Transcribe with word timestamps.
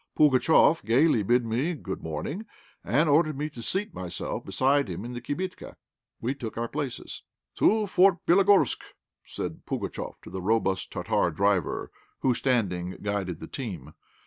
Pugatchéf 0.17 0.83
gaily 0.83 1.21
bid 1.21 1.45
me 1.45 1.75
"good 1.75 2.01
morning," 2.01 2.47
and 2.83 3.07
ordered 3.07 3.37
me 3.37 3.51
to 3.51 3.61
seat 3.61 3.93
myself 3.93 4.43
beside 4.43 4.89
him 4.89 5.05
in 5.05 5.13
the 5.13 5.21
"kibitka." 5.21 5.75
We 6.19 6.33
took 6.33 6.57
our 6.57 6.67
places. 6.67 7.21
"To 7.57 7.85
Fort 7.85 8.17
Bélogorsk!" 8.25 8.81
said 9.23 9.63
Pugatchéf 9.67 10.15
to 10.23 10.31
the 10.31 10.41
robust 10.41 10.91
Tartar 10.91 11.29
driver, 11.29 11.91
who 12.21 12.33
standing 12.33 12.97
guided 13.03 13.39
the 13.41 13.45
team. 13.47 13.93